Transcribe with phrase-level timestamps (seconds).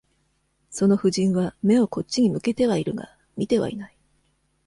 [0.71, 3.95] その夫人は、眼をこっちに向けてはいるが、見てはいない。